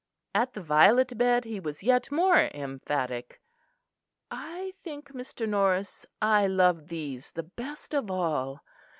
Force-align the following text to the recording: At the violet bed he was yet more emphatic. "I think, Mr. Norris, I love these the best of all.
At 0.33 0.53
the 0.55 0.61
violet 0.63 1.15
bed 1.15 1.45
he 1.45 1.59
was 1.59 1.83
yet 1.83 2.11
more 2.11 2.49
emphatic. 2.55 3.39
"I 4.31 4.73
think, 4.83 5.09
Mr. 5.09 5.47
Norris, 5.47 6.07
I 6.19 6.47
love 6.47 6.87
these 6.87 7.31
the 7.33 7.43
best 7.43 7.93
of 7.93 8.09
all. 8.09 8.63